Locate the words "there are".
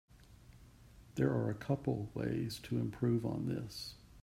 1.13-1.51